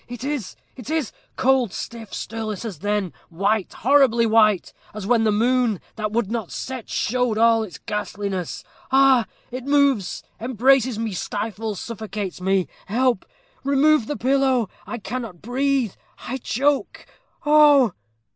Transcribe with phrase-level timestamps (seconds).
[0.07, 1.11] It is it is.
[1.35, 3.13] Cold, stiff, stirless as then.
[3.29, 8.63] White horribly white as when the moon, that would not set, showed all its ghastliness.
[8.91, 9.27] Ah!
[9.51, 12.67] it moves, embraces me, stifles, suffocates me.
[12.87, 13.27] Help!
[13.63, 14.69] remove the pillow.
[14.87, 15.93] I cannot breathe
[16.27, 17.05] I choke
[17.45, 17.93] oh!'